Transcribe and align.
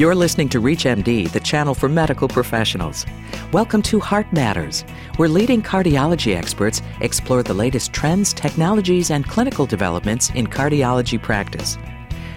You're 0.00 0.14
listening 0.14 0.48
to 0.48 0.62
ReachMD, 0.62 1.30
the 1.30 1.40
channel 1.40 1.74
for 1.74 1.86
medical 1.86 2.26
professionals. 2.26 3.04
Welcome 3.52 3.82
to 3.82 4.00
Heart 4.00 4.32
Matters, 4.32 4.80
where 5.16 5.28
leading 5.28 5.60
cardiology 5.60 6.34
experts 6.34 6.80
explore 7.02 7.42
the 7.42 7.52
latest 7.52 7.92
trends, 7.92 8.32
technologies, 8.32 9.10
and 9.10 9.28
clinical 9.28 9.66
developments 9.66 10.30
in 10.30 10.46
cardiology 10.46 11.20
practice. 11.20 11.76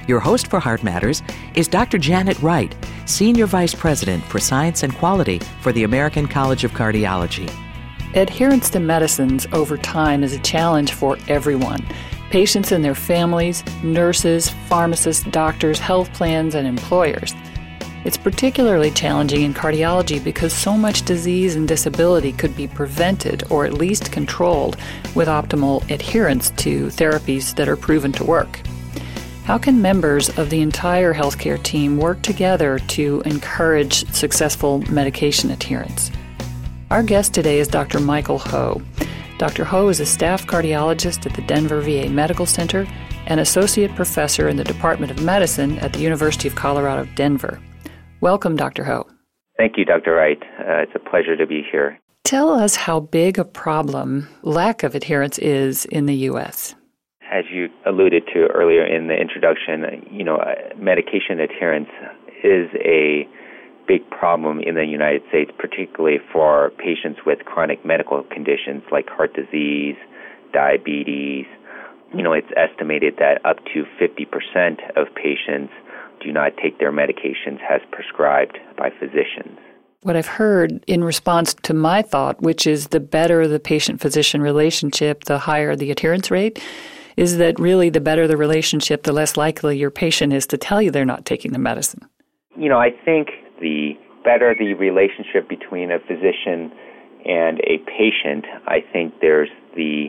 Your 0.09 0.19
host 0.19 0.47
for 0.47 0.59
Heart 0.59 0.83
Matters 0.83 1.23
is 1.55 1.69
Dr. 1.69 1.97
Janet 1.97 2.37
Wright, 2.41 2.75
Senior 3.05 3.45
Vice 3.45 3.73
President 3.73 4.25
for 4.25 4.39
Science 4.39 4.83
and 4.83 4.93
Quality 4.93 5.39
for 5.61 5.71
the 5.71 5.85
American 5.85 6.27
College 6.27 6.65
of 6.65 6.71
Cardiology. 6.71 7.49
Adherence 8.13 8.69
to 8.71 8.81
medicines 8.81 9.47
over 9.53 9.77
time 9.77 10.21
is 10.21 10.33
a 10.33 10.39
challenge 10.39 10.91
for 10.91 11.17
everyone 11.29 11.81
patients 12.29 12.71
and 12.71 12.83
their 12.83 12.95
families, 12.95 13.63
nurses, 13.83 14.49
pharmacists, 14.67 15.23
doctors, 15.25 15.77
health 15.77 16.11
plans, 16.13 16.55
and 16.55 16.67
employers. 16.67 17.31
It's 18.05 18.17
particularly 18.17 18.91
challenging 18.91 19.43
in 19.43 19.53
cardiology 19.53 20.21
because 20.21 20.53
so 20.53 20.75
much 20.75 21.05
disease 21.05 21.55
and 21.55 21.65
disability 21.65 22.33
could 22.33 22.55
be 22.55 22.67
prevented 22.67 23.43
or 23.49 23.65
at 23.65 23.75
least 23.75 24.11
controlled 24.11 24.75
with 25.15 25.29
optimal 25.29 25.89
adherence 25.89 26.49
to 26.51 26.87
therapies 26.87 27.55
that 27.55 27.69
are 27.69 27.77
proven 27.77 28.11
to 28.13 28.25
work. 28.25 28.59
How 29.45 29.57
can 29.57 29.81
members 29.81 30.37
of 30.37 30.49
the 30.49 30.61
entire 30.61 31.13
healthcare 31.13 31.61
team 31.61 31.97
work 31.97 32.21
together 32.21 32.79
to 32.79 33.21
encourage 33.25 34.09
successful 34.13 34.79
medication 34.89 35.51
adherence? 35.51 36.11
Our 36.91 37.03
guest 37.03 37.33
today 37.33 37.59
is 37.59 37.67
Dr. 37.69 37.99
Michael 37.99 38.39
Ho. 38.39 38.81
Dr. 39.37 39.63
Ho 39.63 39.87
is 39.87 39.99
a 39.99 40.05
staff 40.05 40.45
cardiologist 40.45 41.25
at 41.25 41.33
the 41.33 41.41
Denver 41.41 41.81
VA 41.81 42.09
Medical 42.09 42.45
Center 42.45 42.85
and 43.27 43.39
associate 43.39 43.95
professor 43.95 44.49
in 44.49 44.57
the 44.57 44.63
Department 44.63 45.11
of 45.11 45.23
Medicine 45.23 45.79
at 45.79 45.93
the 45.93 45.99
University 45.99 46.47
of 46.47 46.55
Colorado, 46.55 47.09
Denver. 47.15 47.59
Welcome, 48.23 48.55
Dr. 48.55 48.85
Ho. 48.85 49.05
Thank 49.57 49.73
you, 49.75 49.83
Dr. 49.83 50.13
Wright. 50.13 50.41
Uh, 50.57 50.83
it's 50.83 50.93
a 50.95 51.09
pleasure 51.09 51.35
to 51.35 51.45
be 51.45 51.61
here. 51.69 51.99
Tell 52.23 52.51
us 52.51 52.77
how 52.77 53.01
big 53.01 53.37
a 53.37 53.43
problem 53.43 54.29
lack 54.43 54.81
of 54.83 54.95
adherence 54.95 55.37
is 55.39 55.83
in 55.83 56.05
the 56.05 56.15
U.S. 56.31 56.73
As 57.29 57.43
you 57.51 57.67
alluded 57.85 58.23
to 58.33 58.47
earlier 58.55 58.85
in 58.85 59.07
the 59.07 59.13
introduction, 59.13 60.07
you 60.09 60.23
know, 60.23 60.37
uh, 60.37 60.55
medication 60.77 61.41
adherence 61.41 61.89
is 62.45 62.69
a 62.75 63.27
big 63.89 64.09
problem 64.09 64.61
in 64.61 64.75
the 64.75 64.85
United 64.85 65.23
States, 65.27 65.51
particularly 65.59 66.19
for 66.31 66.71
patients 66.77 67.19
with 67.25 67.39
chronic 67.39 67.85
medical 67.85 68.23
conditions 68.31 68.83
like 68.89 69.09
heart 69.09 69.33
disease, 69.33 69.97
diabetes. 70.53 71.45
You 72.15 72.23
know, 72.23 72.31
it's 72.31 72.47
estimated 72.55 73.15
that 73.19 73.45
up 73.45 73.57
to 73.73 73.83
50% 73.99 74.79
of 74.95 75.13
patients 75.13 75.73
do 76.23 76.31
not 76.31 76.53
take 76.61 76.79
their 76.79 76.91
medications 76.91 77.59
as 77.69 77.81
prescribed 77.91 78.57
by 78.77 78.89
physicians. 78.99 79.57
What 80.01 80.15
I've 80.15 80.27
heard 80.27 80.83
in 80.87 81.03
response 81.03 81.53
to 81.53 81.73
my 81.73 82.01
thought, 82.01 82.41
which 82.41 82.67
is 82.67 82.89
the 82.89 82.99
better 82.99 83.47
the 83.47 83.59
patient 83.59 84.01
physician 84.01 84.41
relationship, 84.41 85.23
the 85.25 85.39
higher 85.39 85.75
the 85.75 85.91
adherence 85.91 86.29
rate, 86.29 86.61
is 87.15 87.37
that 87.37 87.59
really 87.59 87.89
the 87.89 88.01
better 88.01 88.27
the 88.27 88.37
relationship, 88.37 89.03
the 89.03 89.13
less 89.13 89.37
likely 89.37 89.77
your 89.77 89.91
patient 89.91 90.33
is 90.33 90.45
to 90.47 90.57
tell 90.57 90.81
you 90.81 90.91
they're 90.91 91.05
not 91.05 91.25
taking 91.25 91.53
the 91.53 91.59
medicine. 91.59 92.01
You 92.57 92.69
know, 92.69 92.79
I 92.79 92.89
think 93.05 93.29
the 93.61 93.93
better 94.23 94.55
the 94.57 94.73
relationship 94.73 95.47
between 95.47 95.91
a 95.91 95.99
physician 95.99 96.71
and 97.25 97.59
a 97.59 97.77
patient, 97.87 98.45
I 98.67 98.83
think 98.91 99.13
there's 99.21 99.49
the 99.75 100.07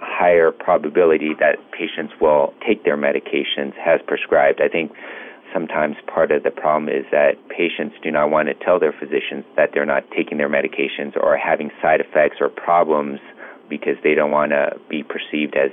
higher 0.00 0.50
probability 0.50 1.30
that 1.38 1.56
patients 1.72 2.12
will 2.20 2.52
take 2.66 2.84
their 2.84 2.96
medications 2.96 3.72
as 3.86 4.00
prescribed. 4.06 4.60
I 4.60 4.68
think 4.68 4.92
sometimes 5.52 5.96
part 6.06 6.30
of 6.32 6.42
the 6.42 6.50
problem 6.50 6.88
is 6.88 7.04
that 7.10 7.32
patients 7.48 7.96
do 8.02 8.10
not 8.10 8.30
want 8.30 8.48
to 8.48 8.54
tell 8.54 8.78
their 8.78 8.92
physicians 8.92 9.44
that 9.56 9.70
they're 9.72 9.86
not 9.86 10.04
taking 10.16 10.38
their 10.38 10.48
medications 10.48 11.16
or 11.16 11.36
having 11.36 11.70
side 11.80 12.00
effects 12.00 12.36
or 12.40 12.48
problems 12.48 13.20
because 13.68 13.96
they 14.02 14.14
don't 14.14 14.30
want 14.30 14.52
to 14.52 14.78
be 14.88 15.02
perceived 15.02 15.56
as 15.56 15.70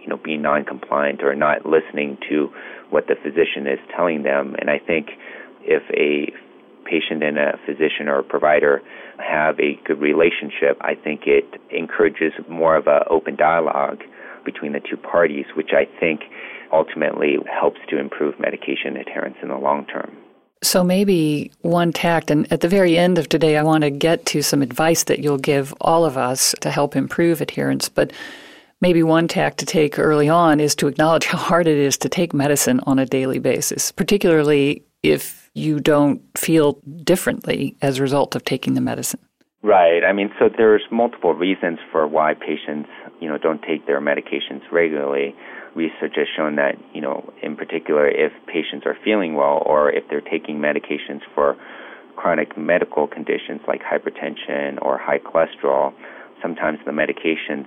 you 0.00 0.08
know 0.08 0.16
being 0.16 0.42
non-compliant 0.42 1.22
or 1.22 1.34
not 1.34 1.66
listening 1.66 2.18
to 2.28 2.50
what 2.90 3.06
the 3.06 3.14
physician 3.22 3.66
is 3.66 3.78
telling 3.94 4.22
them. 4.22 4.54
And 4.58 4.70
I 4.70 4.78
think 4.78 5.08
if 5.62 5.82
a 5.90 6.32
patient 6.88 7.22
and 7.22 7.38
a 7.38 7.58
physician 7.66 8.08
or 8.08 8.20
a 8.20 8.22
provider 8.22 8.80
have 9.18 9.58
a 9.58 9.78
good 9.84 10.00
relationship, 10.00 10.78
I 10.80 10.94
think 10.94 11.22
it 11.26 11.60
encourages 11.70 12.32
more 12.48 12.76
of 12.76 12.86
an 12.86 13.02
open 13.10 13.36
dialogue 13.36 14.02
between 14.44 14.72
the 14.72 14.80
two 14.80 14.96
parties, 14.96 15.46
which 15.56 15.70
I 15.72 15.84
think 15.98 16.20
ultimately 16.72 17.36
helps 17.50 17.80
to 17.88 17.98
improve 17.98 18.38
medication 18.38 18.96
adherence 18.96 19.36
in 19.42 19.48
the 19.48 19.56
long 19.56 19.86
term. 19.86 20.16
So, 20.62 20.82
maybe 20.82 21.52
one 21.60 21.92
tact, 21.92 22.30
and 22.30 22.50
at 22.50 22.60
the 22.60 22.68
very 22.68 22.96
end 22.96 23.18
of 23.18 23.28
today, 23.28 23.56
I 23.56 23.62
want 23.62 23.84
to 23.84 23.90
get 23.90 24.24
to 24.26 24.42
some 24.42 24.62
advice 24.62 25.04
that 25.04 25.18
you'll 25.18 25.38
give 25.38 25.74
all 25.80 26.04
of 26.04 26.16
us 26.16 26.54
to 26.60 26.70
help 26.70 26.96
improve 26.96 27.40
adherence. 27.40 27.88
But 27.88 28.12
maybe 28.80 29.02
one 29.02 29.28
tact 29.28 29.58
to 29.58 29.66
take 29.66 29.98
early 29.98 30.28
on 30.28 30.60
is 30.60 30.74
to 30.76 30.86
acknowledge 30.86 31.26
how 31.26 31.38
hard 31.38 31.66
it 31.68 31.76
is 31.76 31.98
to 31.98 32.08
take 32.08 32.32
medicine 32.32 32.80
on 32.84 32.98
a 32.98 33.06
daily 33.06 33.38
basis, 33.38 33.92
particularly 33.92 34.82
if 35.02 35.50
you 35.54 35.78
don't 35.78 36.20
feel 36.36 36.80
differently 37.04 37.76
as 37.82 37.98
a 37.98 38.02
result 38.02 38.34
of 38.34 38.44
taking 38.44 38.74
the 38.74 38.80
medicine. 38.80 39.20
Right. 39.62 40.04
I 40.04 40.12
mean, 40.12 40.30
so 40.38 40.48
there's 40.48 40.84
multiple 40.90 41.34
reasons 41.34 41.78
for 41.90 42.06
why 42.06 42.34
patients, 42.34 42.88
you 43.20 43.28
know, 43.28 43.38
don't 43.38 43.62
take 43.62 43.86
their 43.86 44.00
medications 44.00 44.62
regularly. 44.70 45.34
Research 45.76 46.14
has 46.16 46.26
shown 46.34 46.56
that, 46.56 46.74
you 46.94 47.02
know, 47.02 47.32
in 47.42 47.54
particular, 47.54 48.08
if 48.08 48.32
patients 48.46 48.86
are 48.86 48.96
feeling 49.04 49.34
well 49.34 49.62
or 49.66 49.90
if 49.92 50.04
they're 50.08 50.22
taking 50.22 50.58
medications 50.58 51.20
for 51.34 51.56
chronic 52.16 52.56
medical 52.56 53.06
conditions 53.06 53.60
like 53.68 53.82
hypertension 53.82 54.80
or 54.80 54.96
high 54.96 55.18
cholesterol, 55.18 55.92
sometimes 56.40 56.78
the 56.86 56.92
medications 56.92 57.66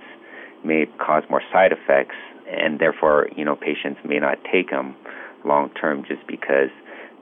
may 0.64 0.86
cause 0.98 1.22
more 1.30 1.42
side 1.52 1.72
effects, 1.72 2.16
and 2.50 2.80
therefore, 2.80 3.28
you 3.36 3.44
know, 3.44 3.54
patients 3.54 4.00
may 4.04 4.18
not 4.18 4.38
take 4.52 4.70
them 4.70 4.96
long 5.44 5.70
term 5.80 6.04
just 6.06 6.26
because 6.26 6.68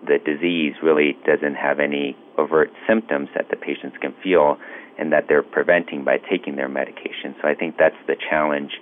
the 0.06 0.18
disease 0.24 0.74
really 0.82 1.16
doesn't 1.26 1.54
have 1.54 1.80
any 1.80 2.16
overt 2.38 2.70
symptoms 2.88 3.28
that 3.34 3.50
the 3.50 3.56
patients 3.56 3.96
can 4.00 4.14
feel 4.22 4.56
and 4.98 5.12
that 5.12 5.26
they're 5.28 5.42
preventing 5.42 6.04
by 6.04 6.18
taking 6.18 6.56
their 6.56 6.68
medication. 6.68 7.34
So 7.42 7.48
I 7.48 7.54
think 7.54 7.76
that's 7.78 7.98
the 8.06 8.16
challenge 8.16 8.72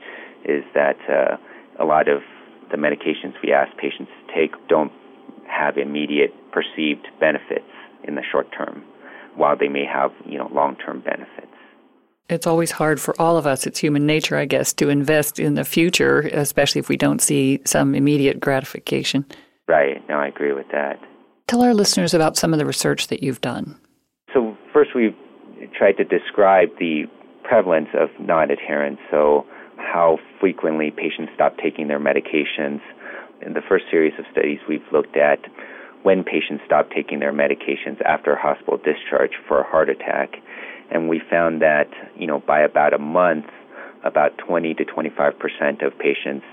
is 0.45 0.63
that 0.75 0.97
uh, 1.09 1.37
a 1.79 1.85
lot 1.85 2.09
of 2.09 2.23
the 2.71 2.77
medications 2.77 3.35
we 3.43 3.53
ask 3.53 3.77
patients 3.77 4.11
to 4.27 4.35
take 4.35 4.53
don't 4.69 4.93
have 5.49 5.77
immediate 5.77 6.33
perceived 6.53 7.07
benefits 7.21 7.71
in 8.05 8.15
the 8.15 8.23
short 8.31 8.49
term 8.57 8.83
while 9.37 9.57
they 9.57 9.69
may 9.69 9.85
have, 9.85 10.11
you 10.25 10.39
know, 10.39 10.51
long-term 10.53 11.01
benefits. 11.01 11.47
It's 12.29 12.47
always 12.47 12.73
hard 12.73 13.01
for 13.01 13.15
all 13.21 13.37
of 13.37 13.47
us, 13.47 13.67
it's 13.67 13.79
human 13.79 14.05
nature, 14.05 14.37
I 14.37 14.47
guess, 14.47 14.73
to 14.75 14.89
invest 14.89 15.39
in 15.39 15.55
the 15.55 15.65
future, 15.65 16.23
especially 16.33 16.81
if 16.81 16.89
we 16.89 16.97
don't 16.97 17.21
see 17.21 17.61
some 17.65 17.95
immediate 17.95 18.41
gratification. 18.41 19.25
Right. 19.69 20.03
No, 20.09 20.17
I 20.17 20.29
agree 20.29 20.53
with 20.53 20.67
that. 20.73 20.99
Tell 21.47 21.63
our 21.63 21.75
listeners 21.75 22.15
about 22.15 22.37
some 22.37 22.53
of 22.53 22.59
the 22.59 22.67
research 22.67 23.07
that 23.09 23.23
you've 23.23 23.41
done. 23.41 23.79
So, 24.35 24.57
first, 24.73 24.91
we've 24.95 25.15
tried 25.77 25.97
to 25.99 26.05
describe 26.05 26.71
the 26.79 27.05
prevalence 27.45 27.89
of 27.95 28.09
non 28.19 28.51
adherence. 28.51 28.99
So, 29.11 29.47
how 29.87 30.19
frequently 30.41 30.91
patients 30.91 31.33
stop 31.35 31.57
taking 31.59 31.89
their 31.89 32.01
medications. 32.01 32.81
In 33.43 33.53
the 33.55 33.63
first 33.69 33.85
series 33.91 34.15
of 34.19 34.25
studies, 34.33 34.59
we've 34.69 34.85
looked 34.93 35.17
at 35.17 35.39
when 36.03 36.23
patients 36.25 36.63
stop 36.65 36.91
taking 36.91 37.19
their 37.21 37.33
medications 37.33 38.01
after 38.05 38.37
hospital 38.37 38.79
discharge 38.79 39.33
for 39.47 39.61
a 39.61 39.65
heart 39.69 39.89
attack. 39.89 40.37
And 40.91 41.09
we 41.09 41.21
found 41.31 41.63
that, 41.63 41.89
you 42.17 42.27
know, 42.27 42.41
by 42.47 42.61
about 42.61 42.95
a 42.95 42.99
month, 42.99 43.47
about 44.05 44.39
20 44.39 44.75
to 44.75 44.85
25 44.85 45.39
percent 45.39 45.83
of 45.83 45.99
patients 45.99 46.45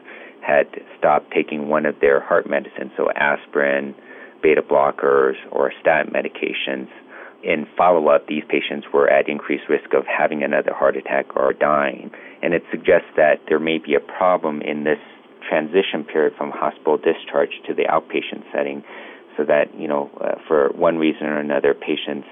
had 0.42 0.68
stopped 0.98 1.32
taking 1.32 1.70
one 1.70 1.86
of 1.86 2.00
their 2.02 2.20
heart 2.20 2.50
medicines, 2.50 2.92
so 2.98 3.10
aspirin, 3.16 3.96
beta 4.42 4.62
blockers, 4.62 5.36
or 5.52 5.72
statin 5.80 6.12
medications. 6.12 6.90
In 7.44 7.68
follow 7.78 8.08
up, 8.08 8.28
these 8.28 8.44
patients 8.48 8.88
were 8.94 9.10
at 9.10 9.28
increased 9.28 9.66
risk 9.68 9.94
of 9.94 10.06
having 10.06 10.44
another 10.44 10.74
heart 10.74 10.96
attack 10.96 11.36
or 11.36 11.52
dying. 11.52 12.12
And 12.42 12.54
it 12.54 12.64
suggests 12.72 13.10
that 13.18 13.42
there 13.50 13.60
may 13.60 13.80
be 13.80 13.96
a 13.96 14.00
problem 14.00 14.62
in 14.62 14.86
this 14.86 15.00
transition 15.48 16.06
period 16.06 16.34
from 16.38 16.52
hospital 16.52 16.98
discharge 16.98 17.52
to 17.68 17.74
the 17.74 17.84
outpatient 17.84 18.44
setting, 18.54 18.84
so 19.36 19.44
that, 19.44 19.76
you 19.78 19.88
know, 19.88 20.10
uh, 20.22 20.36
for 20.48 20.70
one 20.70 20.98
reason 20.98 21.28
or 21.28 21.40
another, 21.40 21.74
patients 21.74 22.28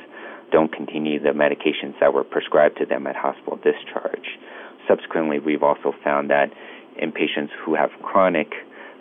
don't 0.52 0.72
continue 0.72 1.20
the 1.20 1.30
medications 1.30 2.00
that 2.00 2.14
were 2.14 2.24
prescribed 2.24 2.78
to 2.78 2.86
them 2.86 3.08
at 3.08 3.16
hospital 3.16 3.58
discharge. 3.58 4.40
Subsequently, 4.88 5.40
we've 5.40 5.64
also 5.64 5.94
found 6.04 6.30
that 6.30 6.52
in 6.98 7.12
patients 7.12 7.52
who 7.64 7.76
have 7.76 7.90
chronic 8.02 8.54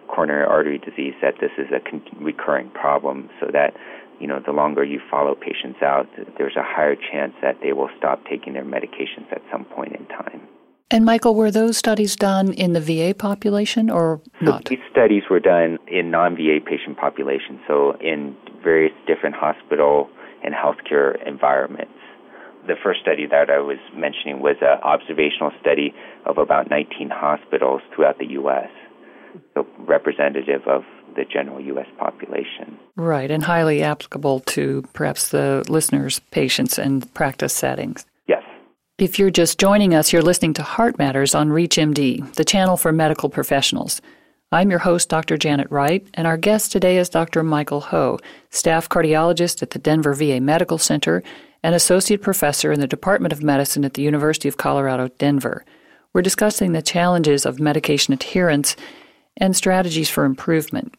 coronary 0.08 0.44
artery 0.44 0.78
disease 0.78 1.14
that 1.22 1.34
this 1.40 1.50
is 1.58 1.66
a 1.74 1.80
con- 1.80 2.02
recurring 2.20 2.70
problem 2.70 3.30
so 3.40 3.46
that 3.52 3.74
you 4.20 4.26
know 4.26 4.40
the 4.44 4.52
longer 4.52 4.84
you 4.84 5.00
follow 5.10 5.34
patients 5.34 5.80
out 5.82 6.06
there's 6.38 6.56
a 6.56 6.62
higher 6.62 6.94
chance 6.94 7.32
that 7.42 7.56
they 7.62 7.72
will 7.72 7.90
stop 7.98 8.24
taking 8.28 8.52
their 8.52 8.64
medications 8.64 9.30
at 9.32 9.42
some 9.50 9.64
point 9.64 9.94
in 9.96 10.06
time 10.06 10.42
And 10.92 11.04
Michael, 11.04 11.36
were 11.36 11.52
those 11.52 11.76
studies 11.76 12.16
done 12.16 12.52
in 12.52 12.72
the 12.72 12.80
VA 12.80 13.14
population 13.14 13.90
or 13.90 14.20
not? 14.40 14.66
So 14.66 14.74
these 14.74 14.86
studies 14.90 15.22
were 15.30 15.38
done 15.38 15.78
in 15.86 16.10
non-VA 16.10 16.58
patient 16.66 16.98
populations, 16.98 17.60
so 17.68 17.94
in 18.00 18.34
various 18.62 18.92
different 19.06 19.36
hospital 19.36 20.10
and 20.42 20.52
healthcare 20.52 21.14
environments. 21.26 21.94
The 22.66 22.74
first 22.82 23.00
study 23.00 23.26
that 23.30 23.50
I 23.50 23.60
was 23.60 23.78
mentioning 23.94 24.40
was 24.42 24.56
an 24.60 24.82
observational 24.82 25.52
study 25.60 25.94
of 26.26 26.38
about 26.38 26.68
19 26.70 27.08
hospitals 27.08 27.82
throughout 27.94 28.18
the 28.18 28.26
U.S., 28.42 28.70
so 29.54 29.66
representative 29.78 30.62
of 30.66 30.82
the 31.20 31.26
general 31.30 31.60
U.S. 31.60 31.86
population. 31.98 32.78
Right, 32.96 33.30
and 33.30 33.42
highly 33.44 33.82
applicable 33.82 34.40
to 34.40 34.82
perhaps 34.94 35.28
the 35.28 35.62
listeners' 35.68 36.20
patients 36.30 36.78
and 36.78 37.12
practice 37.12 37.52
settings. 37.52 38.06
Yes. 38.26 38.42
If 38.98 39.18
you're 39.18 39.30
just 39.30 39.58
joining 39.58 39.94
us, 39.94 40.12
you're 40.12 40.22
listening 40.22 40.54
to 40.54 40.62
Heart 40.62 40.98
Matters 40.98 41.34
on 41.34 41.50
ReachMD, 41.50 42.34
the 42.34 42.44
channel 42.44 42.78
for 42.78 42.90
medical 42.90 43.28
professionals. 43.28 44.00
I'm 44.50 44.70
your 44.70 44.78
host, 44.78 45.10
Dr. 45.10 45.36
Janet 45.36 45.70
Wright, 45.70 46.06
and 46.14 46.26
our 46.26 46.38
guest 46.38 46.72
today 46.72 46.96
is 46.96 47.10
Dr. 47.10 47.42
Michael 47.42 47.82
Ho, 47.82 48.18
staff 48.48 48.88
cardiologist 48.88 49.62
at 49.62 49.70
the 49.70 49.78
Denver 49.78 50.14
VA 50.14 50.40
Medical 50.40 50.78
Center 50.78 51.22
and 51.62 51.74
associate 51.74 52.22
professor 52.22 52.72
in 52.72 52.80
the 52.80 52.86
Department 52.86 53.34
of 53.34 53.42
Medicine 53.42 53.84
at 53.84 53.92
the 53.92 54.02
University 54.02 54.48
of 54.48 54.56
Colorado, 54.56 55.08
Denver. 55.18 55.66
We're 56.14 56.22
discussing 56.22 56.72
the 56.72 56.80
challenges 56.80 57.44
of 57.44 57.60
medication 57.60 58.14
adherence 58.14 58.74
and 59.36 59.56
strategies 59.56 60.10
for 60.10 60.24
improvement. 60.24 60.94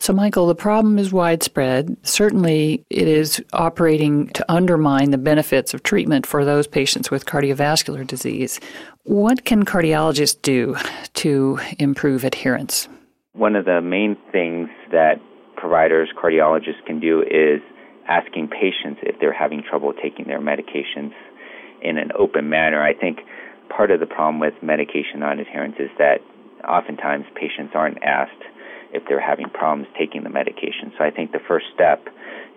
So, 0.00 0.12
Michael, 0.12 0.46
the 0.46 0.54
problem 0.54 0.98
is 0.98 1.12
widespread. 1.12 1.96
Certainly, 2.02 2.84
it 2.88 3.08
is 3.08 3.42
operating 3.52 4.28
to 4.28 4.44
undermine 4.50 5.10
the 5.10 5.18
benefits 5.18 5.74
of 5.74 5.82
treatment 5.82 6.24
for 6.24 6.44
those 6.44 6.66
patients 6.66 7.10
with 7.10 7.26
cardiovascular 7.26 8.06
disease. 8.06 8.60
What 9.02 9.44
can 9.44 9.64
cardiologists 9.64 10.40
do 10.40 10.76
to 11.14 11.58
improve 11.78 12.24
adherence? 12.24 12.88
One 13.32 13.56
of 13.56 13.64
the 13.64 13.80
main 13.80 14.16
things 14.30 14.68
that 14.92 15.20
providers, 15.56 16.08
cardiologists 16.16 16.84
can 16.86 17.00
do 17.00 17.22
is 17.22 17.60
asking 18.06 18.48
patients 18.48 19.00
if 19.02 19.16
they're 19.20 19.32
having 19.32 19.62
trouble 19.68 19.92
taking 19.92 20.26
their 20.26 20.40
medications 20.40 21.12
in 21.82 21.98
an 21.98 22.10
open 22.16 22.48
manner. 22.48 22.82
I 22.82 22.94
think 22.94 23.18
part 23.68 23.90
of 23.90 24.00
the 24.00 24.06
problem 24.06 24.38
with 24.38 24.54
medication 24.62 25.20
non 25.20 25.40
adherence 25.40 25.76
is 25.78 25.90
that 25.98 26.20
oftentimes 26.66 27.26
patients 27.34 27.72
aren't 27.74 28.02
asked 28.02 28.42
if 28.92 29.02
they're 29.08 29.20
having 29.20 29.48
problems 29.50 29.88
taking 29.98 30.22
the 30.22 30.30
medication. 30.30 30.92
So 30.96 31.04
I 31.04 31.10
think 31.10 31.32
the 31.32 31.40
first 31.46 31.66
step 31.74 32.06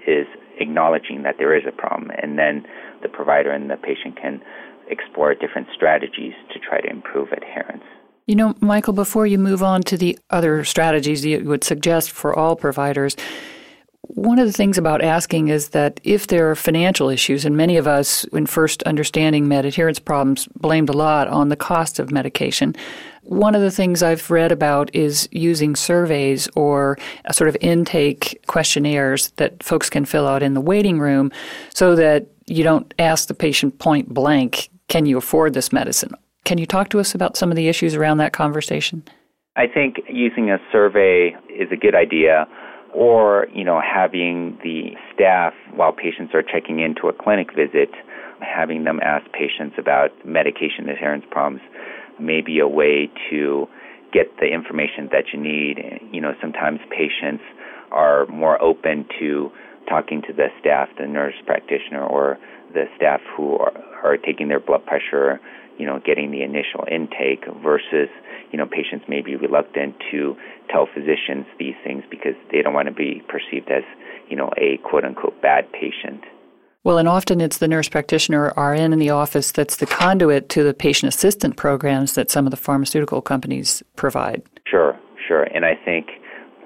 is 0.08 0.28
acknowledging 0.60 1.24
that 1.24 1.36
there 1.38 1.56
is 1.56 1.64
a 1.68 1.72
problem, 1.72 2.12
and 2.22 2.38
then 2.38 2.66
the 3.02 3.10
provider 3.10 3.52
and 3.52 3.70
the 3.70 3.78
patient 3.78 4.20
can 4.22 4.42
explore 4.90 5.34
different 5.34 5.68
strategies 5.74 6.34
to 6.54 6.60
try 6.60 6.82
to 6.82 6.90
improve 6.90 7.32
adherence. 7.32 7.84
You 8.28 8.36
know, 8.36 8.56
Michael, 8.62 8.94
before 8.94 9.26
you 9.26 9.38
move 9.38 9.64
on 9.64 9.82
to 9.84 9.98
the 9.98 10.18
other 10.30 10.64
strategies 10.64 11.26
you 11.26 11.44
would 11.44 11.64
suggest 11.64 12.12
for 12.12 12.38
all 12.38 12.56
providers, 12.56 13.16
one 14.08 14.40
of 14.40 14.48
the 14.48 14.54
things 14.54 14.78
about 14.78 15.04
asking 15.04 15.48
is 15.48 15.70
that 15.70 16.00
if 16.04 16.28
there 16.28 16.50
are 16.50 16.56
financial 16.56 17.10
issues, 17.10 17.46
and 17.46 17.56
many 17.56 17.78
of 17.78 17.88
us, 17.88 18.24
in 18.26 18.46
first 18.46 18.84
understanding 18.84 19.48
med 19.48 19.66
adherence 19.66 20.00
problems, 20.00 20.48
blamed 20.56 20.90
a 20.90 20.94
lot 20.94 21.28
on 21.28 21.50
the 21.50 21.56
cost 21.56 22.00
of 22.00 22.12
medication, 22.12 22.76
one 23.24 23.56
of 23.56 23.62
the 23.62 23.72
things 23.72 24.02
I've 24.02 24.30
read 24.32 24.52
about 24.52 24.94
is 24.96 25.30
using 25.32 25.76
surveys 25.76 26.50
or 26.56 26.98
sort 27.32 27.48
of 27.48 27.56
intake 27.62 28.44
questionnaires 28.48 29.32
that 29.38 29.62
folks 29.64 29.90
can 29.90 30.06
fill 30.06 30.28
out 30.28 30.44
in 30.44 30.56
the 30.56 30.62
waiting 30.62 31.00
room 31.00 31.32
so 31.74 31.96
that 31.96 32.28
you 32.48 32.64
don't 32.64 32.92
ask 33.00 33.28
the 33.28 33.34
patient 33.34 33.78
point 33.80 34.10
blank, 34.10 34.70
can 34.88 35.06
you 35.06 35.18
afford 35.18 35.54
this 35.54 35.72
medicine? 35.72 36.12
Can 36.44 36.58
you 36.58 36.66
talk 36.66 36.90
to 36.90 37.00
us 37.00 37.14
about 37.14 37.38
some 37.38 37.52
of 37.52 37.56
the 37.56 37.68
issues 37.68 37.96
around 37.96 38.18
that 38.18 38.34
conversation? 38.34 39.04
I 39.56 39.68
think 39.68 39.98
using 40.10 40.50
a 40.50 40.58
survey 40.72 41.36
is 41.50 41.70
a 41.72 41.76
good 41.76 41.94
idea 41.94 42.48
or, 42.94 43.48
you 43.54 43.64
know, 43.64 43.82
having 43.82 44.58
the 44.64 44.92
staff 45.14 45.54
while 45.76 45.92
patients 45.92 46.34
are 46.34 46.44
checking 46.44 46.80
into 46.80 47.08
a 47.08 47.14
clinic 47.14 47.50
visit, 47.56 47.90
having 48.42 48.84
them 48.84 49.00
ask 49.02 49.26
patients 49.32 49.76
about 49.78 50.10
medication 50.26 50.90
adherence 50.90 51.26
problems 51.30 51.62
may 52.20 52.42
be 52.42 52.60
a 52.60 52.68
way 52.68 53.10
to 53.30 53.68
get 54.12 54.28
the 54.40 54.48
information 54.48 55.10
that 55.12 55.26
you 55.34 55.40
need. 55.40 55.78
You 56.12 56.22
know, 56.22 56.34
sometimes 56.42 56.80
patients 56.90 57.44
are 57.92 58.26
more 58.28 58.62
open 58.62 59.06
to 59.20 59.52
talking 59.88 60.22
to 60.28 60.34
the 60.34 60.48
staff, 60.60 60.90
the 61.00 61.08
nurse 61.08 61.36
practitioner, 61.46 62.04
or 62.06 62.38
the 62.74 62.86
staff 62.96 63.22
who 63.36 63.58
are, 63.58 63.74
are 64.04 64.18
taking 64.18 64.48
their 64.48 64.60
blood 64.60 64.86
pressure, 64.86 65.40
you 65.82 65.88
know, 65.88 66.00
getting 66.06 66.30
the 66.30 66.44
initial 66.44 66.86
intake 66.92 67.44
versus, 67.64 68.08
you 68.52 68.58
know, 68.60 68.68
patients 68.68 69.06
may 69.10 69.22
be 69.22 69.36
reluctant 69.36 69.96
to 70.12 70.38
tell 70.70 70.88
physicians 70.94 71.48
these 71.58 71.74
things 71.84 72.04
because 72.12 72.36
they 72.52 72.62
don't 72.62 72.76
want 72.76 72.88
to 72.88 72.94
be 72.94 73.24
perceived 73.28 73.72
as, 73.72 73.82
you 74.30 74.38
know, 74.38 74.52
a 74.58 74.78
quote 74.88 75.04
unquote 75.04 75.42
bad 75.42 75.66
patient. 75.74 76.22
Well, 76.84 77.00
and 77.00 77.08
often 77.08 77.42
it's 77.42 77.58
the 77.58 77.68
nurse 77.68 77.90
practitioner 77.90 78.52
or 78.52 78.72
RN 78.74 78.94
in 78.94 79.00
the 79.00 79.10
office 79.10 79.52
that's 79.52 79.78
the 79.78 79.88
conduit 79.88 80.50
to 80.50 80.64
the 80.64 80.74
patient 80.74 81.12
assistant 81.14 81.58
programs 81.58 82.14
that 82.14 82.30
some 82.30 82.46
of 82.46 82.52
the 82.52 82.58
pharmaceutical 82.58 83.22
companies 83.24 83.82
provide. 83.96 84.44
Sure, 84.68 84.96
sure. 85.28 85.44
And 85.44 85.66
I 85.66 85.74
think 85.84 86.08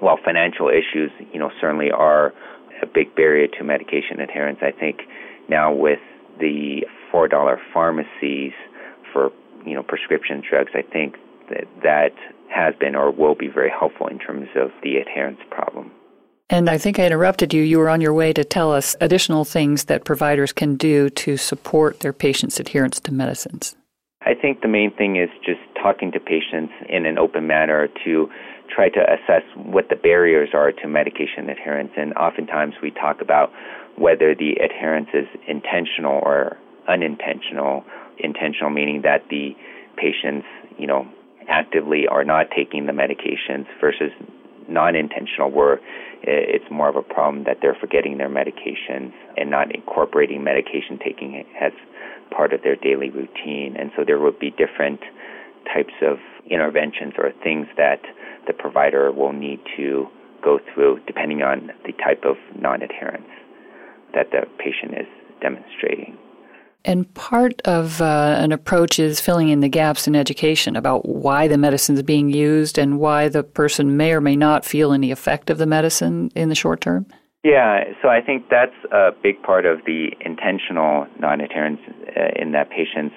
while 0.00 0.18
financial 0.22 0.68
issues, 0.68 1.10
you 1.32 1.40
know, 1.40 1.50
certainly 1.58 1.90
are 1.90 2.34
a 2.82 2.86
big 2.86 3.14
barrier 3.14 3.46
to 3.58 3.64
medication 3.64 4.20
adherence, 4.20 4.58
I 4.60 4.72
think 4.72 5.00
now 5.48 5.72
with 5.72 6.00
the 6.38 6.84
$4 7.12 7.56
pharmacies 7.72 8.52
for, 9.16 9.32
you 9.64 9.74
know, 9.74 9.82
prescription 9.82 10.42
drugs, 10.46 10.72
I 10.74 10.82
think 10.82 11.16
that 11.48 11.64
that 11.82 12.12
has 12.54 12.74
been 12.78 12.94
or 12.94 13.10
will 13.10 13.34
be 13.34 13.48
very 13.48 13.70
helpful 13.70 14.08
in 14.08 14.18
terms 14.18 14.48
of 14.54 14.70
the 14.82 14.96
adherence 14.96 15.40
problem. 15.50 15.90
And 16.50 16.68
I 16.68 16.76
think 16.76 16.98
I 16.98 17.06
interrupted 17.06 17.54
you. 17.54 17.62
You 17.62 17.78
were 17.78 17.88
on 17.88 18.02
your 18.02 18.12
way 18.12 18.32
to 18.34 18.44
tell 18.44 18.72
us 18.72 18.94
additional 19.00 19.44
things 19.44 19.84
that 19.84 20.04
providers 20.04 20.52
can 20.52 20.76
do 20.76 21.08
to 21.10 21.36
support 21.36 22.00
their 22.00 22.12
patients' 22.12 22.60
adherence 22.60 23.00
to 23.00 23.12
medicines. 23.12 23.74
I 24.22 24.34
think 24.34 24.60
the 24.60 24.68
main 24.68 24.92
thing 24.94 25.16
is 25.16 25.30
just 25.44 25.60
talking 25.82 26.12
to 26.12 26.20
patients 26.20 26.72
in 26.88 27.06
an 27.06 27.18
open 27.18 27.46
manner 27.46 27.88
to 28.04 28.28
try 28.72 28.88
to 28.90 29.00
assess 29.00 29.42
what 29.54 29.88
the 29.88 29.96
barriers 29.96 30.50
are 30.52 30.72
to 30.72 30.86
medication 30.86 31.48
adherence. 31.48 31.92
And 31.96 32.12
oftentimes 32.14 32.74
we 32.82 32.90
talk 32.90 33.20
about 33.20 33.50
whether 33.96 34.34
the 34.34 34.52
adherence 34.62 35.08
is 35.14 35.26
intentional 35.48 36.20
or 36.22 36.58
unintentional. 36.88 37.84
Intentional 38.18 38.70
meaning 38.70 39.02
that 39.02 39.22
the 39.30 39.56
patients, 39.96 40.46
you 40.78 40.86
know, 40.86 41.06
actively 41.48 42.06
are 42.08 42.24
not 42.24 42.46
taking 42.54 42.86
the 42.86 42.92
medications 42.92 43.66
versus 43.80 44.10
non-intentional 44.68 45.50
where 45.50 45.80
it's 46.22 46.64
more 46.70 46.88
of 46.88 46.96
a 46.96 47.02
problem 47.02 47.44
that 47.44 47.58
they're 47.62 47.76
forgetting 47.80 48.18
their 48.18 48.28
medications 48.28 49.12
and 49.36 49.50
not 49.50 49.72
incorporating 49.74 50.42
medication 50.42 50.98
taking 50.98 51.44
as 51.60 51.72
part 52.30 52.52
of 52.52 52.62
their 52.62 52.74
daily 52.74 53.10
routine. 53.10 53.76
And 53.78 53.90
so 53.96 54.02
there 54.04 54.18
would 54.18 54.38
be 54.38 54.50
different 54.50 55.00
types 55.72 55.94
of 56.02 56.18
interventions 56.50 57.14
or 57.18 57.32
things 57.42 57.66
that 57.76 58.00
the 58.46 58.52
provider 58.52 59.12
will 59.12 59.32
need 59.32 59.60
to 59.76 60.06
go 60.42 60.58
through 60.72 61.00
depending 61.06 61.42
on 61.42 61.70
the 61.84 61.92
type 61.92 62.24
of 62.24 62.36
non-adherence 62.58 63.28
that 64.14 64.30
the 64.30 64.46
patient 64.58 64.94
is 64.98 65.06
demonstrating. 65.40 66.16
And 66.86 67.12
part 67.14 67.60
of 67.64 68.00
uh, 68.00 68.36
an 68.38 68.52
approach 68.52 69.00
is 69.00 69.20
filling 69.20 69.48
in 69.48 69.58
the 69.58 69.68
gaps 69.68 70.06
in 70.06 70.14
education 70.14 70.76
about 70.76 71.04
why 71.04 71.48
the 71.48 71.58
medicine 71.58 71.96
is 71.96 72.02
being 72.04 72.30
used 72.30 72.78
and 72.78 73.00
why 73.00 73.28
the 73.28 73.42
person 73.42 73.96
may 73.96 74.12
or 74.12 74.20
may 74.20 74.36
not 74.36 74.64
feel 74.64 74.92
any 74.92 75.10
effect 75.10 75.50
of 75.50 75.58
the 75.58 75.66
medicine 75.66 76.30
in 76.36 76.48
the 76.48 76.54
short 76.54 76.80
term. 76.80 77.04
Yeah, 77.42 77.84
so 78.00 78.08
I 78.08 78.20
think 78.20 78.48
that's 78.50 78.74
a 78.92 79.10
big 79.20 79.42
part 79.42 79.66
of 79.66 79.80
the 79.84 80.12
intentional 80.24 81.08
non-adherence 81.18 81.80
uh, 82.16 82.40
in 82.40 82.52
that 82.52 82.70
patients, 82.70 83.16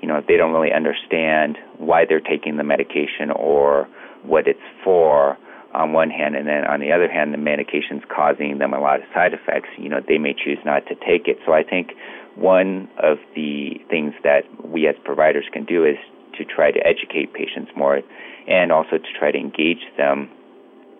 you 0.00 0.08
know, 0.08 0.22
they 0.26 0.38
don't 0.38 0.52
really 0.52 0.72
understand 0.72 1.58
why 1.76 2.06
they're 2.08 2.20
taking 2.20 2.56
the 2.56 2.64
medication 2.64 3.30
or 3.36 3.86
what 4.24 4.48
it's 4.48 4.58
for 4.82 5.36
on 5.72 5.92
one 5.92 6.10
hand, 6.10 6.34
and 6.34 6.48
then 6.48 6.66
on 6.66 6.80
the 6.80 6.90
other 6.90 7.08
hand, 7.08 7.32
the 7.32 7.38
medication's 7.38 8.02
causing 8.14 8.58
them 8.58 8.74
a 8.74 8.80
lot 8.80 8.96
of 8.96 9.06
side 9.14 9.32
effects. 9.32 9.68
You 9.78 9.88
know, 9.88 10.00
they 10.06 10.18
may 10.18 10.34
choose 10.34 10.58
not 10.64 10.86
to 10.86 10.94
take 10.96 11.28
it. 11.28 11.38
So 11.46 11.52
I 11.52 11.62
think 11.62 11.92
one 12.40 12.88
of 13.02 13.18
the 13.34 13.74
things 13.90 14.14
that 14.24 14.42
we 14.64 14.88
as 14.88 14.96
providers 15.04 15.44
can 15.52 15.64
do 15.64 15.84
is 15.84 15.96
to 16.38 16.44
try 16.44 16.70
to 16.70 16.80
educate 16.86 17.34
patients 17.34 17.70
more 17.76 18.00
and 18.48 18.72
also 18.72 18.96
to 18.96 19.12
try 19.18 19.30
to 19.30 19.38
engage 19.38 19.84
them 19.98 20.30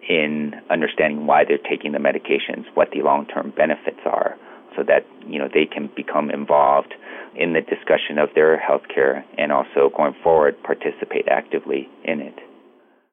in 0.09 0.52
understanding 0.70 1.26
why 1.26 1.44
they're 1.44 1.59
taking 1.59 1.92
the 1.92 1.99
medications, 1.99 2.64
what 2.75 2.88
the 2.92 3.00
long-term 3.00 3.52
benefits 3.56 4.00
are, 4.04 4.37
so 4.76 4.82
that 4.82 5.06
you 5.26 5.38
know 5.38 5.49
they 5.52 5.64
can 5.64 5.88
become 5.97 6.30
involved 6.30 6.94
in 7.37 7.54
the 7.54 7.61
discussion 7.61 8.18
of 8.18 8.28
their 8.35 8.59
health 8.59 8.82
care 8.92 9.25
and 9.38 9.50
also 9.50 9.90
going 9.97 10.14
forward 10.23 10.61
participate 10.62 11.26
actively 11.28 11.88
in 12.04 12.20
it. 12.20 12.35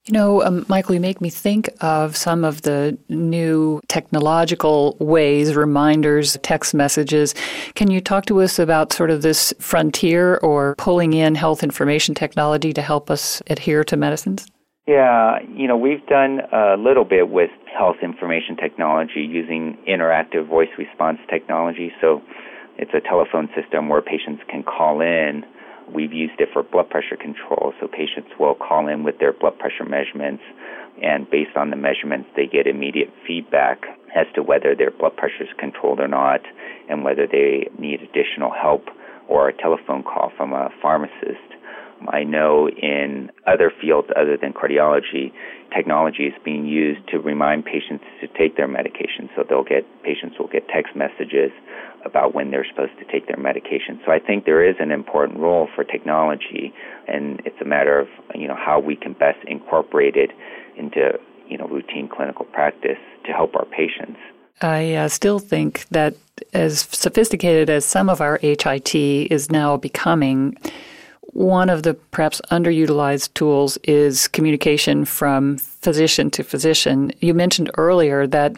You 0.08 0.14
know, 0.14 0.42
um, 0.42 0.66
Michael, 0.70 0.96
you 0.96 1.02
make 1.02 1.20
me 1.20 1.30
think 1.30 1.70
of 1.82 2.16
some 2.16 2.46
of 2.46 2.62
the 2.62 2.98
new 3.10 3.82
technological 3.90 4.96
ways, 5.02 5.54
reminders, 5.54 6.38
text 6.44 6.74
messages. 6.74 7.36
Can 7.76 7.92
you 7.92 8.00
talk 8.00 8.26
to 8.28 8.40
us 8.42 8.58
about 8.58 8.94
sort 8.94 9.12
of 9.12 9.22
this 9.22 9.54
frontier 9.60 10.38
or 10.38 10.76
pulling 10.78 11.12
in 11.12 11.36
health 11.36 11.62
information 11.62 12.16
technology 12.16 12.72
to 12.72 12.82
help 12.82 13.12
us 13.12 13.42
adhere 13.48 13.84
to 13.84 13.98
medicines? 13.98 14.48
Yeah, 14.88 15.40
you 15.54 15.68
know, 15.68 15.76
we've 15.76 16.06
done 16.08 16.40
a 16.54 16.78
little 16.78 17.04
bit 17.04 17.28
with 17.30 17.50
health 17.78 17.98
information 18.02 18.56
technology 18.56 19.20
using 19.20 19.78
interactive 19.86 20.48
voice 20.48 20.70
response 20.78 21.18
technology. 21.30 21.92
So 22.00 22.22
it's 22.78 22.92
a 22.94 23.02
telephone 23.02 23.50
system 23.60 23.90
where 23.90 24.02
patients 24.02 24.42
can 24.50 24.64
call 24.64 25.02
in 25.02 25.44
We've 25.94 26.14
used 26.14 26.40
it 26.40 26.50
for 26.52 26.64
blood 26.64 26.90
pressure 26.90 27.16
control, 27.16 27.74
so 27.80 27.88
patients 27.88 28.32
will 28.40 28.56
call 28.56 28.88
in 28.88 29.04
with 29.04 29.20
their 29.20 29.34
blood 29.34 29.58
pressure 29.58 29.86
measurements, 29.86 30.44
and 31.02 31.30
based 31.30 31.56
on 31.56 31.70
the 31.70 31.76
measurements, 31.76 32.28
they 32.36 32.48
get 32.48 32.68
immediate 32.68 33.10
feedback 33.26 33.84
as 34.16 34.26
to 34.36 34.44
whether 34.44 34.76
their 34.76 34.92
blood 34.92 35.16
pressure 35.16 35.44
is 35.44 35.50
controlled 35.60 36.00
or 36.00 36.08
not, 36.08 36.42
and 36.90 37.04
whether 37.04 37.28
they 37.28 37.70
need 37.78 38.02
additional 38.02 38.52
help 38.52 38.86
or 39.28 39.50
a 39.50 39.54
telephone 39.54 40.04
call 40.04 40.32
from 40.36 40.54
a 40.54 40.70
pharmacist. 40.82 41.48
I 42.10 42.24
know 42.24 42.70
in 42.70 43.32
other 43.48 43.72
fields 43.82 44.08
other 44.16 44.38
than 44.38 44.54
cardiology, 44.54 45.32
technology 45.76 46.24
is 46.24 46.34
being 46.46 46.66
used 46.66 47.08
to 47.10 47.20
remind 47.20 47.66
patients 47.66 48.06
to 48.22 48.28
take 48.38 48.56
their 48.56 48.68
medication. 48.68 49.30
So 49.36 49.44
they'll 49.48 49.64
get 49.64 49.84
patients 50.04 50.38
will 50.40 50.48
get 50.48 50.68
text 50.68 50.96
messages 50.96 51.52
about 52.06 52.34
when 52.34 52.52
they're 52.52 52.66
supposed 52.70 52.98
to 53.00 53.06
take 53.12 53.28
their 53.28 53.38
medication. 53.38 54.00
So 54.06 54.12
I 54.12 54.20
think 54.20 54.46
there 54.46 54.68
is 54.68 54.76
an 54.80 54.92
important 54.92 55.40
role 55.40 55.68
for 55.76 55.84
technology, 55.84 56.74
and 57.08 57.42
it's 57.46 57.60
a 57.62 57.66
matter 57.66 58.00
of 58.00 58.08
you 58.36 58.48
know 58.48 58.56
how 58.56 58.80
we 58.80 58.96
can 58.96 59.14
best 59.14 59.40
incorporate 59.48 60.16
it 60.16 60.32
into 60.78 61.20
you 61.48 61.58
know 61.58 61.68
routine 61.68 62.08
clinical 62.08 62.46
practice 62.46 63.00
to 63.26 63.32
help 63.32 63.56
our 63.56 63.66
patients. 63.66 64.20
I 64.62 64.94
uh, 64.96 65.08
still 65.08 65.40
think 65.40 65.86
that 65.90 66.16
as 66.54 66.82
sophisticated 66.82 67.70
as 67.70 67.86
some 67.86 68.10
of 68.10 68.22
our 68.22 68.40
HIT 68.42 68.96
is 68.96 69.52
now 69.52 69.78
becoming, 69.78 70.58
one 71.34 71.70
of 71.70 71.84
the 71.84 71.94
perhaps 71.94 72.42
underutilized 72.52 73.34
tools 73.34 73.78
is 73.84 74.28
communication 74.28 75.06
from 75.06 75.58
physician 75.58 76.32
to 76.32 76.44
physician. 76.44 77.12
You 77.20 77.34
mentioned 77.34 77.70
earlier 77.78 78.26
that 78.28 78.58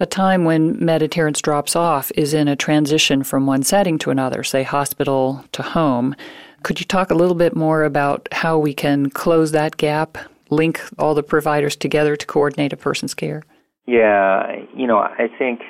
a 0.00 0.06
time 0.06 0.44
when 0.44 0.82
med 0.84 1.02
adherence 1.02 1.40
drops 1.40 1.76
off 1.76 2.10
is 2.16 2.34
in 2.34 2.48
a 2.48 2.56
transition 2.56 3.22
from 3.22 3.46
one 3.46 3.62
setting 3.62 3.98
to 3.98 4.10
another, 4.10 4.42
say 4.42 4.62
hospital 4.62 5.44
to 5.52 5.62
home. 5.62 6.14
Could 6.62 6.80
you 6.80 6.86
talk 6.86 7.10
a 7.10 7.14
little 7.14 7.34
bit 7.34 7.54
more 7.54 7.84
about 7.84 8.28
how 8.32 8.58
we 8.58 8.74
can 8.74 9.10
close 9.10 9.52
that 9.52 9.76
gap, 9.76 10.18
link 10.50 10.80
all 10.98 11.14
the 11.14 11.22
providers 11.22 11.76
together 11.76 12.16
to 12.16 12.26
coordinate 12.26 12.72
a 12.72 12.76
person's 12.76 13.14
care? 13.14 13.42
Yeah, 13.86 14.62
you 14.74 14.86
know, 14.86 14.98
I 14.98 15.28
think 15.38 15.60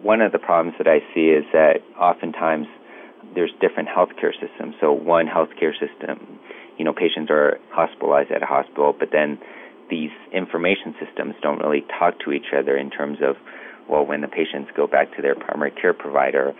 one 0.00 0.20
of 0.20 0.32
the 0.32 0.38
problems 0.38 0.76
that 0.78 0.86
I 0.86 1.00
see 1.12 1.28
is 1.28 1.44
that 1.52 1.80
oftentimes 1.98 2.66
there's 3.34 3.52
different 3.60 3.88
healthcare 3.88 4.32
systems. 4.32 4.74
So 4.80 4.92
one 4.92 5.26
healthcare 5.26 5.72
system, 5.72 6.38
you 6.78 6.84
know, 6.84 6.92
patients 6.92 7.30
are 7.30 7.58
hospitalized 7.70 8.30
at 8.30 8.42
a 8.42 8.46
hospital, 8.46 8.94
but 8.98 9.08
then 9.12 9.38
these 9.90 10.10
information 10.32 10.94
systems 11.04 11.34
don't 11.42 11.58
really 11.58 11.84
talk 11.98 12.18
to 12.24 12.32
each 12.32 12.52
other 12.56 12.76
in 12.76 12.90
terms 12.90 13.18
of, 13.22 13.36
well, 13.88 14.04
when 14.06 14.20
the 14.20 14.28
patients 14.28 14.70
go 14.76 14.86
back 14.86 15.14
to 15.16 15.22
their 15.22 15.34
primary 15.34 15.70
care 15.70 15.92
provider, 15.92 16.52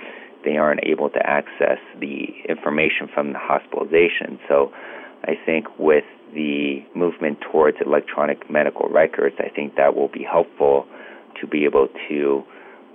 they 0.45 0.57
aren't 0.57 0.81
able 0.85 1.09
to 1.11 1.27
access 1.27 1.79
the 2.01 2.27
information 2.49 3.09
from 3.15 3.33
the 3.33 3.39
hospitalization. 3.39 4.39
So 4.49 4.73
I 5.25 5.35
think 5.47 5.67
with 5.79 6.05
the 6.35 6.85
movement 6.95 7.39
towards 7.41 7.77
electronic 7.85 8.51
medical 8.51 8.89
records, 8.89 9.37
I 9.39 9.49
think 9.55 9.77
that 9.77 9.95
will 9.95 10.09
be 10.09 10.25
helpful 10.25 10.87
to 11.41 11.47
be 11.47 11.65
able 11.65 11.89
to 12.09 12.43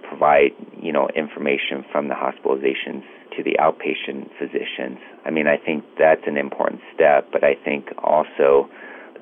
provide, 0.08 0.52
you 0.82 0.92
know, 0.92 1.08
information 1.16 1.84
from 1.92 2.08
the 2.08 2.16
hospitalizations 2.16 3.04
to 3.36 3.44
the 3.44 3.56
outpatient 3.60 4.30
physicians. 4.40 4.98
I 5.26 5.32
mean, 5.32 5.48
I 5.48 5.58
think 5.58 5.84
that's 6.00 6.22
an 6.26 6.38
important 6.38 6.82
step, 6.94 7.30
but 7.32 7.44
I 7.44 7.56
think 7.64 7.88
also 8.04 8.70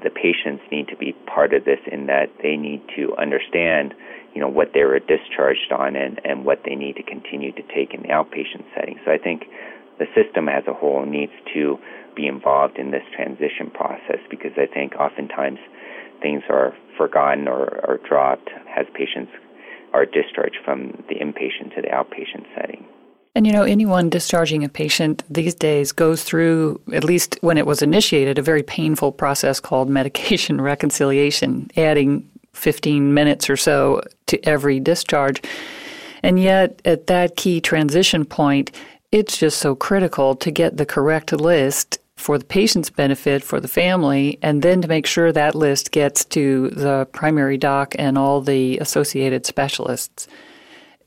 the 0.03 0.09
patients 0.09 0.63
need 0.71 0.87
to 0.87 0.97
be 0.97 1.13
part 1.25 1.53
of 1.53 1.65
this 1.65 1.79
in 1.91 2.07
that 2.07 2.29
they 2.41 2.55
need 2.55 2.81
to 2.95 3.15
understand, 3.17 3.93
you 4.33 4.41
know, 4.41 4.47
what 4.47 4.71
they 4.73 4.83
were 4.83 4.99
discharged 4.99 5.71
on 5.71 5.95
and, 5.95 6.19
and 6.23 6.45
what 6.45 6.61
they 6.65 6.75
need 6.75 6.95
to 6.95 7.03
continue 7.03 7.51
to 7.51 7.61
take 7.73 7.93
in 7.93 8.01
the 8.01 8.09
outpatient 8.09 8.63
setting. 8.75 8.99
So 9.05 9.11
I 9.11 9.17
think 9.17 9.45
the 9.99 10.05
system 10.15 10.49
as 10.49 10.63
a 10.67 10.73
whole 10.73 11.05
needs 11.05 11.31
to 11.53 11.77
be 12.15 12.27
involved 12.27 12.77
in 12.77 12.91
this 12.91 13.03
transition 13.15 13.69
process 13.73 14.19
because 14.29 14.51
I 14.57 14.65
think 14.65 14.95
oftentimes 14.95 15.59
things 16.21 16.43
are 16.49 16.73
forgotten 16.97 17.47
or, 17.47 17.85
or 17.85 17.99
dropped 18.07 18.49
as 18.75 18.85
patients 18.93 19.31
are 19.93 20.05
discharged 20.05 20.57
from 20.63 21.03
the 21.07 21.15
inpatient 21.15 21.75
to 21.75 21.81
the 21.81 21.87
outpatient 21.87 22.45
setting. 22.55 22.85
And 23.35 23.45
you 23.45 23.51
know, 23.51 23.63
anyone 23.63 24.09
discharging 24.09 24.63
a 24.63 24.69
patient 24.69 25.23
these 25.29 25.53
days 25.53 25.91
goes 25.91 26.23
through, 26.23 26.79
at 26.93 27.03
least 27.03 27.37
when 27.41 27.57
it 27.57 27.65
was 27.65 27.81
initiated, 27.81 28.39
a 28.39 28.41
very 28.41 28.63
painful 28.63 29.11
process 29.11 29.59
called 29.59 29.89
medication 29.89 30.61
reconciliation, 30.71 31.69
adding 31.75 32.27
15 32.53 33.13
minutes 33.13 33.49
or 33.49 33.57
so 33.57 34.01
to 34.27 34.43
every 34.47 34.79
discharge. 34.79 35.41
And 36.23 36.41
yet, 36.41 36.81
at 36.85 37.07
that 37.07 37.35
key 37.35 37.59
transition 37.59 38.23
point, 38.23 38.71
it's 39.11 39.37
just 39.37 39.59
so 39.59 39.75
critical 39.75 40.35
to 40.37 40.49
get 40.49 40.77
the 40.77 40.85
correct 40.85 41.33
list 41.33 41.99
for 42.15 42.37
the 42.37 42.45
patient's 42.45 42.89
benefit, 42.89 43.43
for 43.43 43.59
the 43.59 43.67
family, 43.67 44.39
and 44.41 44.61
then 44.61 44.81
to 44.81 44.87
make 44.87 45.05
sure 45.05 45.33
that 45.33 45.53
list 45.53 45.91
gets 45.91 46.23
to 46.23 46.69
the 46.69 47.05
primary 47.11 47.57
doc 47.57 47.93
and 47.99 48.17
all 48.17 48.39
the 48.39 48.77
associated 48.77 49.45
specialists 49.45 50.27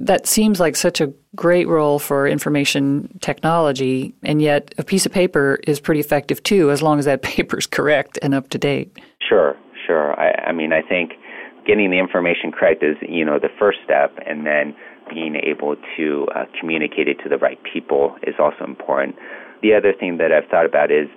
that 0.00 0.26
seems 0.26 0.60
like 0.60 0.76
such 0.76 1.00
a 1.00 1.12
great 1.34 1.66
role 1.66 1.98
for 1.98 2.26
information 2.26 3.18
technology, 3.20 4.14
and 4.22 4.40
yet 4.40 4.74
a 4.78 4.84
piece 4.84 5.06
of 5.06 5.12
paper 5.12 5.58
is 5.66 5.80
pretty 5.80 6.00
effective 6.00 6.42
too, 6.42 6.70
as 6.70 6.82
long 6.82 6.98
as 6.98 7.04
that 7.04 7.22
paper 7.36 7.58
is 7.58 7.66
correct 7.66 8.18
and 8.22 8.34
up 8.34 8.48
to 8.50 8.58
date. 8.58 8.96
Sure, 9.26 9.56
sure. 9.86 10.18
I, 10.18 10.48
I 10.48 10.52
mean, 10.52 10.72
I 10.72 10.82
think 10.82 11.12
getting 11.66 11.90
the 11.90 11.98
information 11.98 12.52
correct 12.52 12.82
is, 12.82 12.96
you 13.02 13.24
know, 13.24 13.38
the 13.38 13.50
first 13.58 13.78
step, 13.84 14.16
and 14.26 14.46
then 14.46 14.74
being 15.10 15.36
able 15.36 15.76
to 15.96 16.26
uh, 16.34 16.44
communicate 16.58 17.08
it 17.08 17.18
to 17.22 17.28
the 17.28 17.38
right 17.38 17.58
people 17.72 18.16
is 18.22 18.34
also 18.38 18.64
important. 18.64 19.16
The 19.62 19.74
other 19.74 19.92
thing 19.92 20.18
that 20.18 20.32
I've 20.32 20.48
thought 20.50 20.66
about 20.66 20.90
is 20.92 21.08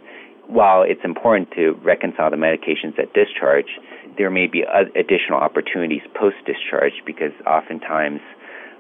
while 0.48 0.84
it's 0.84 1.02
important 1.04 1.52
to 1.52 1.80
reconcile 1.84 2.32
the 2.32 2.38
medications 2.38 2.98
at 3.00 3.14
discharge, 3.14 3.80
there 4.18 4.30
may 4.30 4.48
be 4.48 4.64
additional 4.96 5.40
opportunities 5.40 6.02
post 6.20 6.36
discharge 6.46 6.94
because 7.06 7.32
oftentimes 7.48 8.20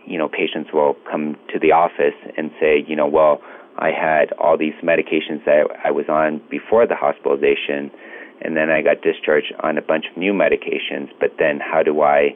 you 0.05 0.17
know, 0.17 0.27
patients 0.27 0.71
will 0.73 0.95
come 1.09 1.37
to 1.53 1.59
the 1.59 1.71
office 1.71 2.15
and 2.37 2.51
say, 2.59 2.83
you 2.87 2.95
know, 2.95 3.07
well, 3.07 3.41
I 3.77 3.91
had 3.91 4.33
all 4.33 4.57
these 4.57 4.73
medications 4.83 5.43
that 5.45 5.67
I 5.83 5.91
was 5.91 6.05
on 6.09 6.41
before 6.49 6.85
the 6.85 6.95
hospitalization, 6.95 7.91
and 8.41 8.57
then 8.57 8.69
I 8.69 8.81
got 8.81 9.01
discharged 9.01 9.53
on 9.61 9.77
a 9.77 9.81
bunch 9.81 10.05
of 10.09 10.17
new 10.17 10.33
medications. 10.33 11.09
But 11.19 11.37
then, 11.39 11.59
how 11.59 11.83
do 11.83 12.01
I 12.01 12.35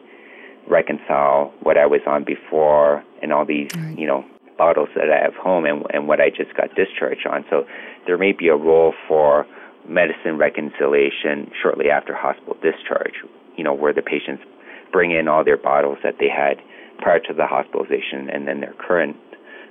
reconcile 0.67 1.53
what 1.61 1.77
I 1.77 1.85
was 1.85 2.01
on 2.07 2.23
before 2.23 3.03
and 3.21 3.31
all 3.33 3.45
these, 3.45 3.69
right. 3.75 3.97
you 3.97 4.07
know, 4.07 4.23
bottles 4.57 4.89
that 4.95 5.11
I 5.11 5.21
have 5.21 5.35
home 5.35 5.65
and, 5.65 5.83
and 5.93 6.07
what 6.07 6.21
I 6.21 6.29
just 6.29 6.55
got 6.55 6.73
discharged 6.75 7.27
on? 7.27 7.45
So 7.49 7.65
there 8.07 8.17
may 8.17 8.31
be 8.31 8.47
a 8.47 8.55
role 8.55 8.93
for 9.07 9.45
medicine 9.87 10.37
reconciliation 10.37 11.51
shortly 11.61 11.89
after 11.89 12.15
hospital 12.15 12.55
discharge, 12.61 13.13
you 13.57 13.63
know, 13.63 13.73
where 13.73 13.93
the 13.93 14.01
patients 14.01 14.43
bring 14.91 15.11
in 15.11 15.27
all 15.27 15.43
their 15.43 15.57
bottles 15.57 15.97
that 16.03 16.15
they 16.19 16.29
had 16.29 16.57
prior 16.99 17.19
to 17.19 17.33
the 17.33 17.45
hospitalization 17.45 18.29
and 18.31 18.47
then 18.47 18.61
their 18.61 18.73
current 18.79 19.17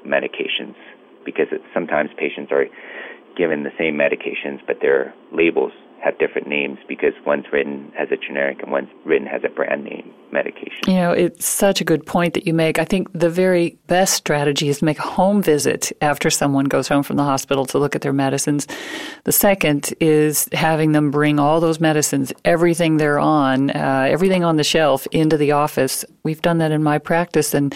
medications 0.06 0.74
because 1.24 1.46
sometimes 1.72 2.10
patients 2.18 2.52
are 2.52 2.66
given 3.36 3.62
the 3.62 3.72
same 3.78 3.94
medications 3.96 4.60
but 4.66 4.76
their 4.80 5.14
labels 5.32 5.72
have 6.02 6.18
different 6.18 6.46
names 6.46 6.78
because 6.86 7.12
one's 7.26 7.46
written 7.52 7.92
as 7.98 8.08
a 8.10 8.16
generic 8.16 8.62
and 8.62 8.70
one's 8.70 8.90
written 9.04 9.26
as 9.26 9.42
a 9.44 9.48
brand 9.48 9.84
name 9.84 10.12
medication. 10.32 10.78
You 10.86 10.94
know, 10.94 11.12
it's 11.12 11.46
such 11.46 11.80
a 11.80 11.84
good 11.84 12.04
point 12.04 12.34
that 12.34 12.46
you 12.46 12.52
make. 12.52 12.78
I 12.78 12.84
think 12.84 13.08
the 13.12 13.30
very 13.30 13.78
best 13.86 14.14
strategy 14.14 14.68
is 14.68 14.80
to 14.80 14.84
make 14.84 14.98
a 14.98 15.02
home 15.02 15.42
visit 15.42 15.92
after 16.02 16.28
someone 16.28 16.66
goes 16.66 16.88
home 16.88 17.02
from 17.02 17.16
the 17.16 17.22
hospital 17.22 17.64
to 17.66 17.78
look 17.78 17.94
at 17.94 18.02
their 18.02 18.12
medicines. 18.12 18.66
The 19.24 19.32
second 19.32 19.94
is 20.00 20.48
having 20.52 20.92
them 20.92 21.10
bring 21.10 21.38
all 21.38 21.60
those 21.60 21.80
medicines, 21.80 22.32
everything 22.44 22.98
they're 22.98 23.18
on, 23.18 23.70
uh, 23.70 24.06
everything 24.10 24.44
on 24.44 24.56
the 24.56 24.64
shelf 24.64 25.06
into 25.12 25.36
the 25.36 25.52
office. 25.52 26.04
We've 26.22 26.42
done 26.42 26.58
that 26.58 26.72
in 26.72 26.82
my 26.82 26.98
practice 26.98 27.54
and 27.54 27.74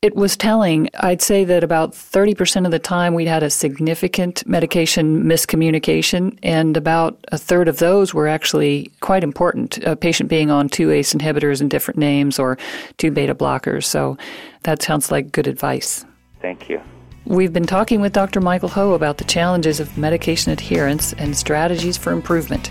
it 0.00 0.14
was 0.14 0.36
telling. 0.36 0.88
I'd 1.00 1.20
say 1.20 1.44
that 1.44 1.64
about 1.64 1.92
30% 1.92 2.64
of 2.64 2.70
the 2.70 2.78
time 2.78 3.14
we'd 3.14 3.26
had 3.26 3.42
a 3.42 3.50
significant 3.50 4.46
medication 4.46 5.24
miscommunication, 5.24 6.38
and 6.42 6.76
about 6.76 7.18
a 7.32 7.38
third 7.38 7.66
of 7.66 7.78
those 7.78 8.14
were 8.14 8.28
actually 8.28 8.92
quite 9.00 9.24
important. 9.24 9.78
A 9.78 9.96
patient 9.96 10.28
being 10.28 10.50
on 10.50 10.68
two 10.68 10.92
ACE 10.92 11.12
inhibitors 11.14 11.60
in 11.60 11.68
different 11.68 11.98
names 11.98 12.38
or 12.38 12.58
two 12.98 13.10
beta 13.10 13.34
blockers. 13.34 13.84
So 13.84 14.16
that 14.62 14.82
sounds 14.82 15.10
like 15.10 15.32
good 15.32 15.48
advice. 15.48 16.04
Thank 16.40 16.68
you. 16.68 16.80
We've 17.24 17.52
been 17.52 17.66
talking 17.66 18.00
with 18.00 18.12
Dr. 18.12 18.40
Michael 18.40 18.68
Ho 18.70 18.94
about 18.94 19.18
the 19.18 19.24
challenges 19.24 19.80
of 19.80 19.98
medication 19.98 20.52
adherence 20.52 21.12
and 21.14 21.36
strategies 21.36 21.98
for 21.98 22.12
improvement. 22.12 22.70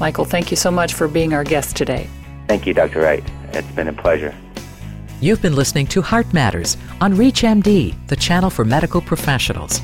Michael, 0.00 0.24
thank 0.24 0.50
you 0.50 0.56
so 0.56 0.72
much 0.72 0.92
for 0.92 1.06
being 1.06 1.32
our 1.32 1.44
guest 1.44 1.76
today. 1.76 2.08
Thank 2.48 2.66
you, 2.66 2.74
Dr. 2.74 3.00
Wright. 3.00 3.24
It's 3.52 3.70
been 3.72 3.88
a 3.88 3.92
pleasure. 3.92 4.34
You've 5.20 5.42
been 5.42 5.56
listening 5.56 5.88
to 5.88 6.00
Heart 6.00 6.32
Matters 6.32 6.76
on 7.00 7.14
ReachMD, 7.14 8.06
the 8.06 8.16
channel 8.16 8.50
for 8.50 8.64
medical 8.64 9.00
professionals. 9.00 9.82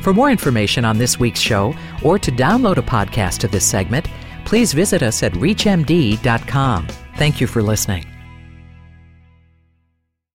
For 0.00 0.14
more 0.14 0.30
information 0.30 0.84
on 0.84 0.96
this 0.96 1.18
week's 1.18 1.40
show 1.40 1.74
or 2.04 2.18
to 2.20 2.30
download 2.30 2.76
a 2.76 2.82
podcast 2.82 3.42
of 3.42 3.50
this 3.50 3.64
segment, 3.64 4.08
please 4.44 4.72
visit 4.72 5.02
us 5.02 5.24
at 5.24 5.32
ReachMD.com. 5.32 6.86
Thank 7.16 7.40
you 7.40 7.48
for 7.48 7.62
listening. 7.62 8.15